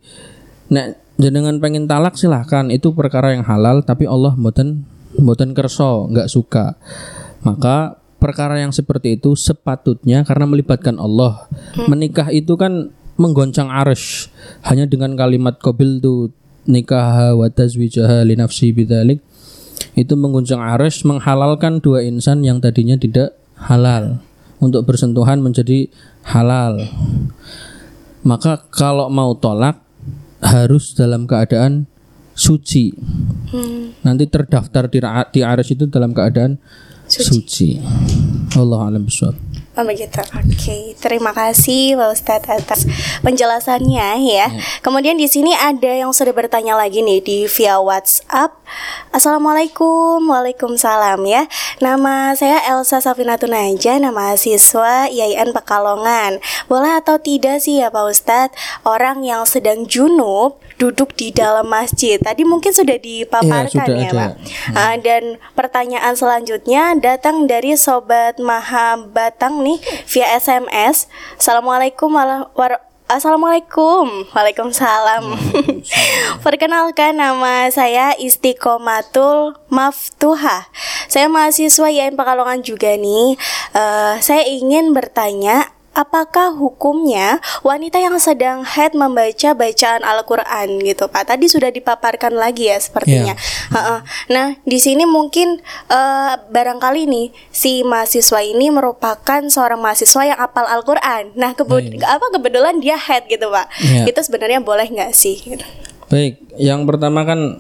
nek 0.69 1.17
jenengan 1.17 1.57
pengen 1.63 1.89
talak 1.89 2.21
silahkan. 2.21 2.69
Itu 2.69 2.93
perkara 2.93 3.33
yang 3.33 3.47
halal 3.49 3.81
tapi 3.87 4.05
Allah 4.05 4.37
mboten 4.37 4.85
mboten 5.17 5.57
kerso 5.57 6.13
nggak 6.13 6.29
suka. 6.29 6.77
Maka 7.47 7.97
perkara 8.19 8.59
yang 8.61 8.75
seperti 8.75 9.17
itu 9.17 9.33
sepatutnya 9.39 10.27
karena 10.27 10.45
melibatkan 10.45 10.99
Allah. 11.01 11.49
Hmm. 11.79 11.89
menikah 11.89 12.29
itu 12.35 12.59
kan 12.59 12.93
menggoncang 13.19 13.69
arsh 13.69 14.31
hanya 14.65 14.87
dengan 14.87 15.19
kalimat 15.19 15.59
qabil 15.59 15.99
tu 15.99 16.31
nikah 16.65 17.35
wa 17.35 17.51
tazwijaha 17.51 18.23
li 18.25 18.39
nafsi 18.39 18.71
bidzalik 18.71 19.21
itu 19.99 20.15
mengguncang 20.15 20.63
arsh 20.63 21.03
menghalalkan 21.03 21.83
dua 21.83 22.07
insan 22.07 22.47
yang 22.47 22.63
tadinya 22.63 22.95
tidak 22.95 23.35
halal 23.59 24.23
untuk 24.63 24.87
bersentuhan 24.87 25.43
menjadi 25.43 25.91
halal 26.23 26.87
maka 28.23 28.63
kalau 28.71 29.11
mau 29.11 29.35
tolak 29.35 29.83
harus 30.43 30.95
dalam 30.95 31.27
keadaan 31.27 31.91
suci. 32.39 32.95
Hmm. 33.51 33.99
Nanti 34.07 34.31
terdaftar 34.31 34.87
di 34.87 35.03
di 35.35 35.41
aras 35.43 35.69
itu 35.75 35.91
dalam 35.91 36.15
keadaan 36.15 36.55
suci. 37.11 37.27
suci. 37.27 37.69
Allah 38.55 38.87
alam 38.87 39.03
bisawab. 39.03 39.48
Oh 39.79 39.87
begitu. 39.87 40.19
Oke, 40.35 40.59
okay. 40.59 40.83
terima 40.99 41.31
kasih 41.31 41.95
Pak 41.95 42.11
Ustadz 42.11 42.51
atas 42.51 42.83
penjelasannya 43.23 44.27
ya. 44.27 44.51
ya. 44.51 44.59
Kemudian 44.83 45.15
di 45.15 45.31
sini 45.31 45.55
ada 45.55 45.95
yang 45.95 46.11
sudah 46.11 46.35
bertanya 46.35 46.75
lagi 46.75 46.99
nih 46.99 47.23
di 47.23 47.39
via 47.47 47.79
WhatsApp. 47.79 48.59
Assalamualaikum, 49.15 50.19
waalaikumsalam 50.27 51.23
ya. 51.31 51.47
Nama 51.79 52.35
saya 52.35 52.59
Elsa 52.67 52.99
Safinatun 52.99 53.55
Naja, 53.55 54.03
nama 54.03 54.35
siswa 54.35 55.07
IAIN 55.07 55.55
Pekalongan. 55.55 56.43
Boleh 56.67 56.99
atau 56.99 57.23
tidak 57.23 57.63
sih 57.63 57.79
ya 57.79 57.95
Pak 57.95 58.03
Ustadz, 58.11 58.59
orang 58.83 59.23
yang 59.23 59.47
sedang 59.47 59.87
junub 59.87 60.59
duduk 60.83 61.15
di 61.15 61.31
dalam 61.31 61.71
masjid? 61.71 62.19
Tadi 62.19 62.43
mungkin 62.43 62.75
sudah 62.75 62.99
dipaparkan 62.99 63.87
ya, 63.87 63.87
sudah 63.87 64.03
ya 64.03 64.11
Pak. 64.11 64.33
Hmm. 64.35 64.75
Uh, 64.75 64.97
dan 65.07 65.23
pertanyaan 65.55 66.19
selanjutnya 66.19 66.99
datang 66.99 67.47
dari 67.47 67.79
Sobat 67.79 68.43
Maha 68.43 68.99
Batang 68.99 69.68
nih 69.69 69.79
via 70.09 70.33
SMS. 70.41 71.13
Assalamualaikum 71.37 72.09
warahmatullahi 72.09 72.89
Assalamualaikum. 73.09 74.29
Waalaikumsalam. 74.37 75.33
Perkenalkan 76.45 77.17
nama 77.17 77.65
saya 77.73 78.13
Istiqomatul 78.21 79.57
Maftuha. 79.73 80.69
Saya 81.09 81.33
mahasiswa 81.33 81.89
YN 81.89 82.21
Pekalongan 82.21 82.61
juga 82.61 82.93
nih. 83.01 83.41
Uh, 83.73 84.21
Saya 84.21 84.45
ingin 84.45 84.93
bertanya 84.93 85.73
apakah 85.99 86.55
hukumnya 86.55 87.43
wanita 87.67 87.99
yang 87.99 88.15
sedang 88.23 88.63
head 88.63 88.95
membaca 88.95 89.51
bacaan 89.51 90.07
Al-Qur'an 90.07 90.79
gitu 90.79 91.11
Pak. 91.11 91.35
Tadi 91.35 91.51
sudah 91.51 91.75
dipaparkan 91.75 92.39
lagi 92.39 92.71
ya 92.71 92.79
sepertinya. 92.79 93.35
Yeah. 93.75 94.07
Nah, 94.31 94.47
di 94.63 94.79
sini 94.79 95.03
mungkin 95.03 95.59
uh, 95.91 96.39
barangkali 96.55 97.11
nih 97.11 97.27
si 97.51 97.83
mahasiswa 97.83 98.39
ini 98.47 98.71
merupakan 98.71 99.43
seorang 99.51 99.83
mahasiswa 99.83 100.23
yang 100.23 100.39
apal 100.39 100.71
Al-Qur'an. 100.71 101.35
Nah, 101.35 101.59
kebud 101.59 101.99
apa 102.07 102.27
kebetulan 102.31 102.79
dia 102.79 102.95
head 102.95 103.27
gitu, 103.27 103.51
Pak. 103.51 103.67
Yeah. 103.83 104.07
Itu 104.07 104.23
sebenarnya 104.23 104.63
boleh 104.63 104.87
nggak 104.87 105.11
sih 105.11 105.43
gitu. 105.43 105.67
Baik, 106.07 106.39
yang 106.57 106.87
pertama 106.87 107.27
kan 107.27 107.59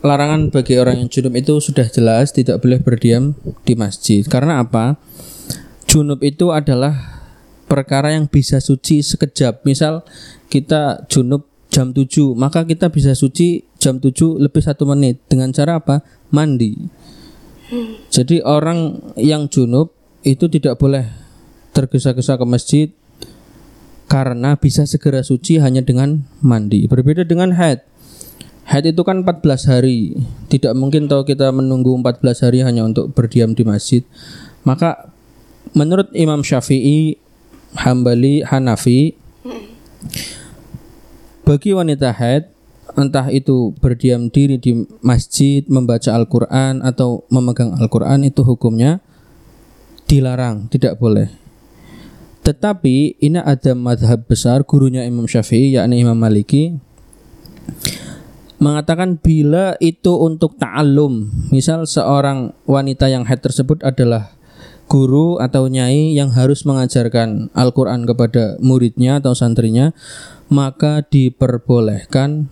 larangan 0.00 0.48
bagi 0.48 0.80
orang 0.80 1.04
yang 1.04 1.12
junub 1.12 1.36
itu 1.36 1.60
sudah 1.60 1.84
jelas 1.90 2.32
tidak 2.32 2.62
boleh 2.62 2.78
berdiam 2.80 3.34
di 3.66 3.74
masjid. 3.74 4.22
Karena 4.22 4.62
apa? 4.62 4.96
junub 5.90 6.22
itu 6.22 6.54
adalah 6.54 7.19
perkara 7.70 8.10
yang 8.18 8.26
bisa 8.26 8.58
suci 8.58 8.98
sekejap. 9.06 9.62
Misal 9.62 10.02
kita 10.50 11.06
junub 11.06 11.46
jam 11.70 11.94
7, 11.94 12.34
maka 12.34 12.66
kita 12.66 12.90
bisa 12.90 13.14
suci 13.14 13.62
jam 13.78 14.02
7 14.02 14.42
lebih 14.42 14.58
satu 14.58 14.82
menit 14.90 15.22
dengan 15.30 15.54
cara 15.54 15.78
apa? 15.78 16.02
Mandi. 16.34 16.74
Jadi 18.10 18.42
orang 18.42 19.14
yang 19.14 19.46
junub 19.46 19.94
itu 20.26 20.50
tidak 20.50 20.82
boleh 20.82 21.06
tergesa-gesa 21.70 22.34
ke 22.34 22.42
masjid 22.42 22.88
karena 24.10 24.58
bisa 24.58 24.82
segera 24.90 25.22
suci 25.22 25.62
hanya 25.62 25.86
dengan 25.86 26.26
mandi. 26.42 26.90
Berbeda 26.90 27.22
dengan 27.22 27.54
haid. 27.54 27.86
Haid 28.66 28.90
itu 28.90 29.02
kan 29.06 29.22
14 29.22 29.70
hari. 29.70 30.18
Tidak 30.50 30.74
mungkin 30.74 31.06
tahu 31.06 31.22
kita 31.22 31.54
menunggu 31.54 31.94
14 31.94 32.42
hari 32.42 32.66
hanya 32.66 32.82
untuk 32.82 33.14
berdiam 33.14 33.54
di 33.54 33.62
masjid. 33.62 34.02
Maka 34.66 35.14
menurut 35.70 36.10
Imam 36.10 36.42
Syafi'i, 36.42 37.18
Hambali, 37.74 38.42
Hanafi, 38.42 39.14
bagi 41.46 41.70
wanita 41.74 42.14
haid 42.14 42.50
entah 42.98 43.30
itu 43.30 43.74
berdiam 43.78 44.30
diri 44.30 44.58
di 44.58 44.86
masjid, 45.02 45.62
membaca 45.70 46.10
Al-Qur'an 46.14 46.82
atau 46.82 47.22
memegang 47.30 47.74
Al-Qur'an 47.78 48.26
itu 48.26 48.42
hukumnya 48.42 48.98
dilarang, 50.10 50.66
tidak 50.70 50.98
boleh. 50.98 51.30
Tetapi 52.42 53.20
ini 53.20 53.38
ada 53.38 53.76
madhab 53.76 54.26
besar 54.26 54.66
gurunya 54.66 55.06
Imam 55.06 55.28
Syafi'i 55.28 55.76
yakni 55.76 56.02
Imam 56.02 56.16
Maliki 56.16 56.74
mengatakan 58.60 59.16
bila 59.16 59.76
itu 59.80 60.12
untuk 60.20 60.56
ta'allum 60.60 61.32
misal 61.48 61.88
seorang 61.88 62.52
wanita 62.68 63.08
yang 63.08 63.24
haid 63.24 63.40
tersebut 63.40 63.80
adalah 63.80 64.36
guru 64.90 65.38
atau 65.38 65.70
nyai 65.70 66.18
yang 66.18 66.34
harus 66.34 66.66
mengajarkan 66.66 67.54
Al-Quran 67.54 68.10
kepada 68.10 68.58
muridnya 68.58 69.22
atau 69.22 69.38
santrinya 69.38 69.94
maka 70.50 71.06
diperbolehkan 71.06 72.50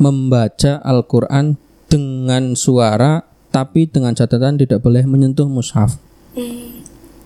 membaca 0.00 0.80
Al-Quran 0.80 1.60
dengan 1.92 2.56
suara 2.56 3.28
tapi 3.52 3.86
dengan 3.86 4.16
catatan 4.16 4.58
tidak 4.58 4.80
boleh 4.82 5.04
menyentuh 5.06 5.46
mushaf. 5.46 6.00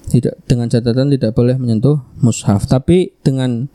Tidak 0.09 0.45
dengan 0.45 0.69
catatan 0.69 1.15
tidak 1.15 1.33
boleh 1.33 1.57
menyentuh 1.57 2.05
mushaf. 2.21 2.69
Tapi 2.69 3.17
dengan 3.25 3.71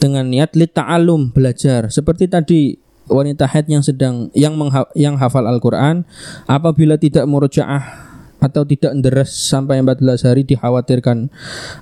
dengan 0.00 0.30
niat 0.30 0.56
li 0.56 0.70
ta'alum 0.70 1.34
belajar. 1.34 1.92
Seperti 1.92 2.30
tadi 2.30 2.78
wanita 3.10 3.50
haid 3.50 3.66
yang 3.68 3.84
sedang 3.84 4.32
yang 4.32 4.56
mengha, 4.56 4.88
yang 4.96 5.20
hafal 5.20 5.44
Al-Qur'an 5.44 6.08
apabila 6.48 6.96
tidak 6.96 7.28
murojaah 7.28 8.05
atau 8.42 8.62
tidak 8.68 8.92
deres 9.00 9.32
sampai 9.32 9.80
14 9.80 10.28
hari 10.28 10.42
dikhawatirkan 10.44 11.32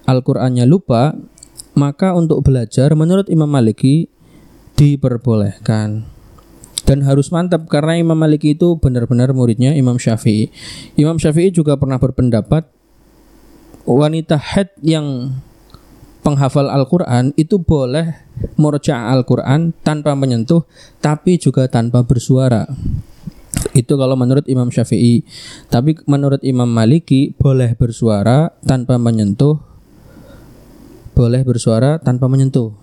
Al-Qur'annya 0.06 0.64
lupa 0.64 1.14
maka 1.74 2.14
untuk 2.14 2.46
belajar 2.46 2.94
menurut 2.94 3.26
Imam 3.26 3.50
Maliki 3.50 4.06
diperbolehkan 4.78 6.06
dan 6.84 7.00
harus 7.02 7.32
mantap 7.32 7.66
karena 7.66 7.98
Imam 7.98 8.14
Maliki 8.14 8.54
itu 8.54 8.76
benar-benar 8.76 9.32
muridnya 9.32 9.72
Imam 9.72 9.96
Syafi'i. 9.96 10.52
Imam 11.00 11.16
Syafi'i 11.16 11.48
juga 11.48 11.80
pernah 11.80 11.96
berpendapat 11.96 12.68
wanita 13.88 14.36
haid 14.36 14.68
yang 14.84 15.32
penghafal 16.24 16.68
Al-Qur'an 16.72 17.32
itu 17.36 17.60
boleh 17.60 18.28
murja 18.56 19.12
Al-Qur'an 19.12 19.76
tanpa 19.84 20.16
menyentuh 20.16 20.64
tapi 21.00 21.40
juga 21.40 21.68
tanpa 21.68 22.04
bersuara. 22.04 22.68
Itu 23.74 23.98
kalau 23.98 24.14
menurut 24.14 24.46
Imam 24.46 24.70
Syafi'i. 24.70 25.26
Tapi 25.70 25.98
menurut 26.06 26.40
Imam 26.46 26.68
Maliki 26.70 27.34
boleh 27.34 27.74
bersuara 27.74 28.54
tanpa 28.62 28.98
menyentuh 28.98 29.74
boleh 31.14 31.46
bersuara 31.46 32.02
tanpa 32.02 32.26
menyentuh. 32.26 32.74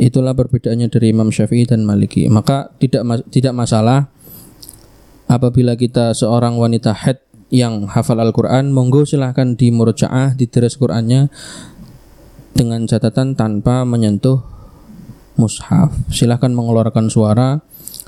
Itulah 0.00 0.36
perbedaannya 0.36 0.88
dari 0.88 1.12
Imam 1.12 1.32
Syafi'i 1.32 1.64
dan 1.64 1.84
Maliki. 1.84 2.28
Maka 2.28 2.72
tidak 2.80 3.04
tidak 3.32 3.52
masalah 3.56 4.12
apabila 5.28 5.76
kita 5.76 6.12
seorang 6.16 6.56
wanita 6.56 6.92
haid 6.92 7.20
yang 7.50 7.90
hafal 7.90 8.20
Al-Qur'an, 8.22 8.70
monggo 8.70 9.02
silahkan 9.02 9.58
di 9.58 9.74
murjaah, 9.74 10.38
di 10.38 10.46
deres 10.46 10.78
Qur'annya 10.78 11.28
dengan 12.54 12.86
catatan 12.86 13.34
tanpa 13.34 13.82
menyentuh 13.82 14.40
mushaf. 15.36 15.92
Silahkan 16.08 16.52
mengeluarkan 16.54 17.10
suara, 17.10 17.60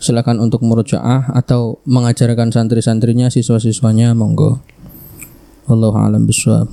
silahkan 0.02 0.36
untuk 0.42 0.66
murjaah 0.66 1.30
atau 1.32 1.78
mengajarkan 1.86 2.50
santri-santrinya, 2.50 3.30
siswa-siswanya, 3.30 4.12
monggo. 4.18 4.58
Allahu 5.70 5.94
a'lam 5.94 6.26
bishawab. 6.26 6.66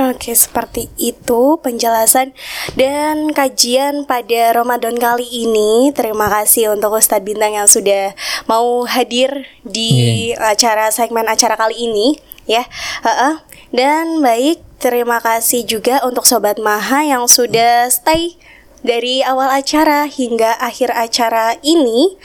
Oke, 0.00 0.32
seperti 0.32 0.88
itu 0.96 1.60
penjelasan 1.60 2.32
dan 2.80 3.28
kajian 3.36 4.08
pada 4.08 4.56
Ramadan 4.56 4.96
kali 4.96 5.24
ini. 5.24 5.92
Terima 5.92 6.32
kasih 6.32 6.72
untuk 6.72 6.96
Ustadz 6.96 7.24
Bintang 7.24 7.52
yang 7.52 7.68
sudah 7.68 8.16
mau 8.48 8.88
hadir 8.88 9.44
di 9.68 10.32
yeah. 10.32 10.48
acara 10.48 10.88
segmen 10.88 11.28
acara 11.28 11.60
kali 11.60 11.88
ini, 11.88 12.16
ya. 12.48 12.64
Uh 13.04 13.08
-uh. 13.08 13.34
Dan 13.72 14.24
baik, 14.24 14.64
terima 14.80 15.20
kasih 15.20 15.64
juga 15.68 16.00
untuk 16.08 16.24
Sobat 16.24 16.56
Maha 16.56 17.04
yang 17.04 17.28
sudah 17.28 17.88
stay 17.92 18.36
dari 18.82 19.22
awal 19.22 19.48
acara 19.48 20.04
hingga 20.10 20.58
akhir 20.58 20.92
acara 20.94 21.56
ini. 21.62 22.18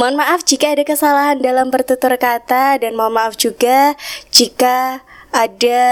Mohon 0.00 0.24
maaf 0.24 0.42
jika 0.44 0.74
ada 0.74 0.84
kesalahan 0.84 1.38
dalam 1.40 1.68
bertutur 1.68 2.12
kata 2.16 2.80
dan 2.80 2.96
mohon 2.96 3.14
maaf 3.14 3.36
juga 3.36 3.94
jika 4.32 5.04
ada 5.30 5.86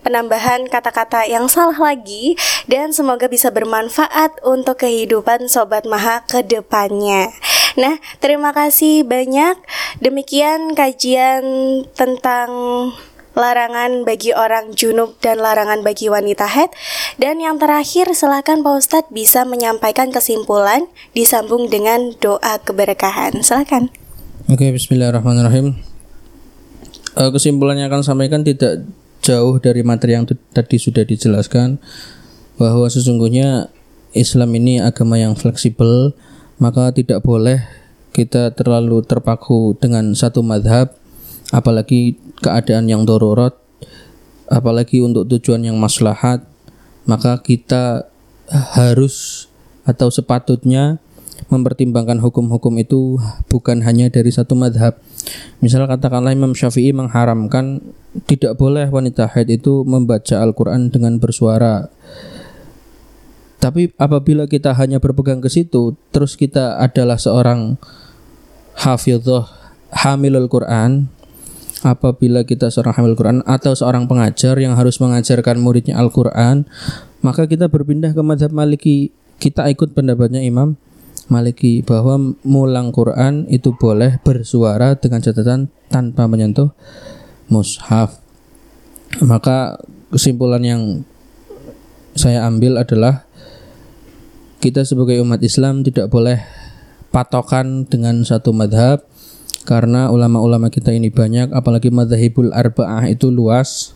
penambahan 0.00 0.64
kata-kata 0.66 1.28
yang 1.28 1.46
salah 1.46 1.76
lagi 1.76 2.34
dan 2.64 2.90
semoga 2.94 3.28
bisa 3.28 3.52
bermanfaat 3.52 4.40
untuk 4.46 4.82
kehidupan 4.86 5.46
Sobat 5.46 5.84
Maha 5.84 6.24
ke 6.24 6.40
depannya. 6.40 7.28
Nah, 7.78 8.02
terima 8.18 8.50
kasih 8.50 9.06
banyak. 9.06 9.54
Demikian 10.02 10.74
kajian 10.74 11.44
tentang 11.94 12.50
larangan 13.34 14.02
bagi 14.02 14.34
orang 14.34 14.74
junub 14.74 15.18
dan 15.22 15.38
larangan 15.38 15.82
bagi 15.86 16.10
wanita 16.10 16.46
head. 16.46 16.70
Dan 17.16 17.38
yang 17.38 17.58
terakhir, 17.62 18.10
silakan 18.14 18.66
Pak 18.66 18.74
Ustadz 18.78 19.12
bisa 19.14 19.46
menyampaikan 19.46 20.10
kesimpulan 20.10 20.90
disambung 21.14 21.70
dengan 21.70 22.14
doa 22.18 22.58
keberkahan. 22.62 23.40
Silakan. 23.42 23.92
Oke, 24.50 24.70
Bismillahirrahmanirrahim. 24.74 25.78
Uh, 27.14 27.30
kesimpulannya 27.34 27.90
akan 27.90 28.02
sampaikan 28.06 28.46
tidak 28.46 28.86
jauh 29.20 29.60
dari 29.60 29.82
materi 29.84 30.16
yang 30.16 30.26
tadi 30.26 30.76
sudah 30.80 31.04
dijelaskan 31.04 31.76
bahwa 32.56 32.86
sesungguhnya 32.88 33.68
Islam 34.14 34.52
ini 34.58 34.82
agama 34.82 35.16
yang 35.16 35.36
fleksibel 35.38 36.12
maka 36.60 36.92
tidak 36.92 37.24
boleh 37.24 37.62
kita 38.10 38.52
terlalu 38.52 39.00
terpaku 39.06 39.78
dengan 39.78 40.12
satu 40.12 40.42
madhab 40.42 40.99
apalagi 41.50 42.18
keadaan 42.42 42.86
yang 42.86 43.02
dororot 43.06 43.58
apalagi 44.50 45.02
untuk 45.02 45.26
tujuan 45.30 45.66
yang 45.66 45.78
maslahat 45.78 46.42
maka 47.06 47.38
kita 47.42 48.10
harus 48.50 49.46
atau 49.86 50.10
sepatutnya 50.10 50.98
mempertimbangkan 51.48 52.20
hukum-hukum 52.20 52.76
itu 52.76 53.16
bukan 53.48 53.80
hanya 53.82 54.12
dari 54.12 54.28
satu 54.28 54.52
madhab. 54.52 55.00
Misal 55.64 55.88
katakanlah 55.88 56.36
Imam 56.36 56.52
Syafi'i 56.52 56.92
mengharamkan 56.92 57.80
tidak 58.28 58.60
boleh 58.60 58.90
wanita 58.90 59.30
haid 59.30 59.48
itu 59.48 59.86
membaca 59.86 60.42
Al-Quran 60.42 60.92
dengan 60.92 61.16
bersuara. 61.16 61.88
Tapi 63.60 63.92
apabila 64.00 64.48
kita 64.48 64.72
hanya 64.76 65.00
berpegang 65.00 65.44
ke 65.44 65.52
situ, 65.52 65.96
terus 66.12 66.32
kita 66.36 66.80
adalah 66.80 67.20
seorang 67.20 67.76
hafidhah 68.76 69.52
hamilul 69.92 70.48
Quran, 70.48 71.12
apabila 71.80 72.44
kita 72.44 72.68
seorang 72.68 72.96
hamil 72.96 73.14
Quran 73.16 73.40
atau 73.48 73.72
seorang 73.72 74.04
pengajar 74.04 74.56
yang 74.60 74.76
harus 74.76 75.00
mengajarkan 75.00 75.60
muridnya 75.60 75.96
Al-Quran, 75.96 76.68
maka 77.24 77.48
kita 77.48 77.68
berpindah 77.68 78.12
ke 78.12 78.22
madhab 78.24 78.52
maliki. 78.52 79.12
Kita 79.40 79.72
ikut 79.72 79.96
pendapatnya 79.96 80.44
Imam 80.44 80.76
Maliki 81.30 81.80
bahwa 81.86 82.36
mulang 82.42 82.90
Quran 82.90 83.46
itu 83.46 83.72
boleh 83.72 84.18
bersuara 84.20 84.98
dengan 84.98 85.22
catatan 85.22 85.70
tanpa 85.86 86.26
menyentuh 86.26 86.74
mushaf. 87.46 88.18
Maka 89.22 89.78
kesimpulan 90.10 90.60
yang 90.60 90.82
saya 92.18 92.44
ambil 92.44 92.82
adalah 92.82 93.24
kita 94.58 94.82
sebagai 94.82 95.22
umat 95.22 95.38
Islam 95.40 95.86
tidak 95.86 96.10
boleh 96.10 96.42
patokan 97.14 97.86
dengan 97.86 98.26
satu 98.26 98.50
madhab 98.50 99.06
karena 99.68 100.08
ulama-ulama 100.08 100.72
kita 100.72 100.90
ini 100.94 101.12
banyak 101.12 101.52
apalagi 101.52 101.92
madhabul 101.92 102.52
arba'ah 102.52 103.08
itu 103.12 103.28
luas 103.28 103.92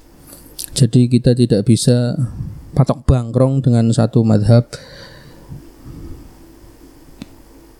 jadi 0.75 1.07
kita 1.07 1.35
tidak 1.35 1.67
bisa 1.67 2.19
patok 2.75 3.07
bangkrong 3.07 3.63
dengan 3.63 3.91
satu 3.95 4.27
madhab 4.27 4.67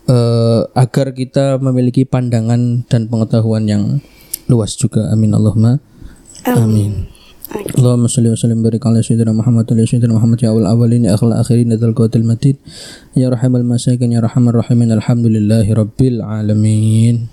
uh, 0.09 0.65
agar 0.73 1.11
kita 1.11 1.59
memiliki 1.59 2.07
pandangan 2.07 2.87
dan 2.87 3.11
pengetahuan 3.11 3.67
yang 3.67 3.83
luas 4.47 4.77
juga. 4.77 5.11
Amin 5.11 5.33
Allahumma. 5.35 5.81
Amin. 6.45 6.61
Amin. 6.65 6.93
Allahumma 7.77 8.09
salli 8.09 8.33
wa 8.33 8.39
sallim 8.39 8.65
barik 8.65 8.81
ala 8.81 9.05
sayyidina 9.05 9.29
Muhammad 9.29 9.69
wa 9.69 9.85
sayyidina 9.85 10.17
Muhammad 10.17 10.41
ya 10.41 10.49
awal 10.49 10.65
awalin 10.65 11.05
ya 11.05 11.13
akhal 11.13 11.29
akhirin 11.29 11.69
ya 11.69 11.77
qawatil 11.77 12.25
matid 12.25 12.57
ya 13.13 13.29
rahimal 13.29 13.61
masakin 13.61 14.17
ya 14.17 14.19
rahamar 14.25 14.65
rahimin 14.65 14.89
alhamdulillahi 14.89 15.69
rabbil 15.77 16.25
alamin 16.25 17.29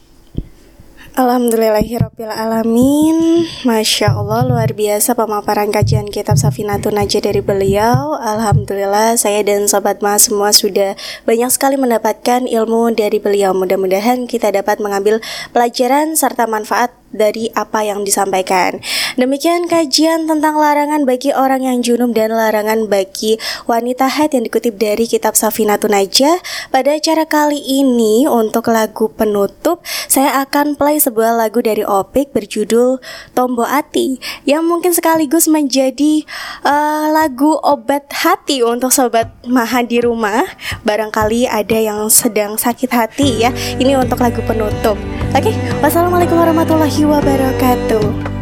Alhamdulillahirrabbilalamin. 1.13 3.45
Masya 3.69 4.17
Allah 4.17 4.49
luar 4.49 4.73
biasa 4.73 5.13
pemaparan 5.13 5.69
kajian 5.69 6.09
kitab 6.09 6.41
Safinatun 6.41 6.97
Najah 6.97 7.29
dari 7.29 7.45
beliau. 7.45 8.17
Alhamdulillah 8.17 9.21
saya 9.21 9.45
dan 9.45 9.69
Sobat 9.69 10.01
Mas 10.01 10.33
semua 10.33 10.57
sudah 10.57 10.97
banyak 11.29 11.53
sekali 11.53 11.77
mendapatkan 11.77 12.49
ilmu 12.49 12.97
dari 12.97 13.21
beliau. 13.21 13.53
Mudah-mudahan 13.53 14.25
kita 14.25 14.57
dapat 14.57 14.81
mengambil 14.81 15.21
pelajaran 15.53 16.17
serta 16.17 16.49
manfaat 16.49 16.97
dari 17.13 17.53
apa 17.53 17.85
yang 17.85 18.09
disampaikan. 18.09 18.81
Demikian 19.21 19.69
kajian 19.69 20.25
tentang 20.25 20.57
larangan 20.57 21.05
bagi 21.05 21.37
orang 21.37 21.65
yang 21.69 21.85
junub 21.85 22.17
dan 22.17 22.33
larangan 22.33 22.89
bagi 22.89 23.37
wanita 23.69 24.09
haid 24.09 24.33
yang 24.33 24.45
dikutip 24.49 24.81
dari 24.81 25.05
kitab 25.05 25.37
Safinatun 25.37 25.93
Najah. 25.93 26.41
Pada 26.73 26.97
acara 26.97 27.29
kali 27.29 27.61
ini 27.61 28.25
untuk 28.25 28.73
lagu 28.73 29.13
penutup 29.13 29.85
saya 30.09 30.41
akan 30.45 30.77
play 30.81 30.97
sebuah 30.97 31.37
lagu 31.37 31.61
dari 31.61 31.85
Opik 31.85 32.33
berjudul 32.33 33.01
Tombo 33.37 33.69
Ati 33.69 34.17
yang 34.49 34.65
mungkin 34.65 34.97
sekaligus 34.97 35.49
menjadi 35.49 36.25
uh, 36.65 37.13
lagu 37.13 37.57
obat 37.61 38.09
hati 38.13 38.65
untuk 38.65 38.93
sobat 38.93 39.33
Maha 39.45 39.85
di 39.85 40.01
rumah. 40.01 40.45
Barangkali 40.89 41.49
ada 41.49 41.77
yang 41.77 42.09
sedang 42.09 42.57
sakit 42.57 42.91
hati 42.93 43.45
ya. 43.45 43.51
Ini 43.77 43.97
untuk 44.01 44.21
lagu 44.21 44.41
penutup. 44.45 44.97
Oke, 45.33 45.49
okay? 45.49 45.55
wassalamualaikum 45.81 46.37
warahmatullahi 46.37 47.03
wabarakatuh. 47.09 48.42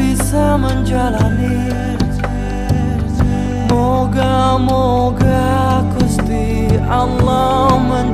bisa 0.00 0.56
menjalani. 0.56 1.68
Moga-moga 3.68 5.44
Gusti 5.92 6.72
Allah 6.88 7.76
menjalani 7.76 8.09